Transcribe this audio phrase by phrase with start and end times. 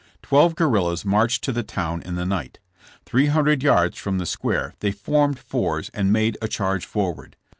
[0.23, 2.57] Twelve guerrillas marched to the town in the night.
[3.05, 7.35] Three hundred yards from the square they formed fours and made a charge forward.